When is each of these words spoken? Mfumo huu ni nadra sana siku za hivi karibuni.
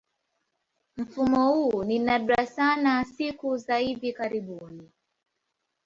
Mfumo 0.97 1.47
huu 1.51 1.83
ni 1.83 1.99
nadra 1.99 2.45
sana 2.45 3.05
siku 3.05 3.57
za 3.57 3.77
hivi 3.77 4.13
karibuni. 4.13 4.91